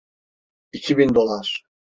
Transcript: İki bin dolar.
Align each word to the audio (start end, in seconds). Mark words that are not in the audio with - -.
İki 0.71 0.97
bin 0.97 1.15
dolar. 1.15 1.63